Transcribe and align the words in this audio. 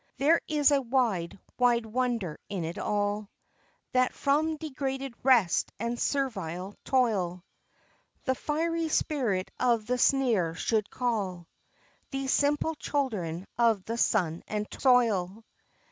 There 0.17 0.41
is 0.47 0.71
a 0.71 0.81
wide, 0.81 1.37
wide 1.59 1.85
wonder 1.85 2.39
in 2.49 2.63
it 2.65 2.79
all, 2.79 3.29
That 3.91 4.15
from 4.15 4.57
degraded 4.57 5.13
rest 5.21 5.71
and 5.79 5.99
servile 5.99 6.73
toil 6.83 7.43
The 8.23 8.33
fiery 8.33 8.89
spirit 8.89 9.51
of 9.59 9.85
the 9.85 9.99
seer 9.99 10.55
should 10.55 10.89
call 10.89 11.45
These 12.09 12.33
simple 12.33 12.73
children 12.73 13.45
of 13.59 13.83
the 13.85 13.99
sun 13.99 14.41
and 14.47 14.65
soil. 14.75 15.43